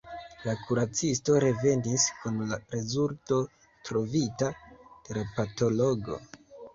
La 0.43 0.53
kuracisto 0.67 1.33
revenis 1.41 2.05
kun 2.21 2.39
la 2.51 2.57
rezulto 2.75 3.37
trovita 3.89 4.49
de 4.71 5.19
la 5.19 5.27
patologo. 5.37 6.19